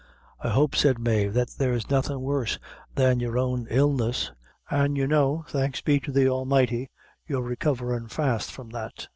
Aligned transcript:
"I 0.39 0.49
hope," 0.49 0.75
said 0.75 0.97
Mave, 0.97 1.35
"that 1.35 1.49
there's 1.59 1.87
nothing 1.91 2.21
worse 2.21 2.57
than 2.95 3.19
your 3.19 3.37
own 3.37 3.67
illness; 3.69 4.31
an' 4.71 4.95
you 4.95 5.05
know, 5.05 5.45
thanks 5.47 5.79
be 5.81 5.99
to 5.99 6.11
the 6.11 6.27
Almighty, 6.27 6.89
you're 7.27 7.43
recoverin' 7.43 8.07
fast 8.07 8.51
from 8.51 8.71
that." 8.71 9.05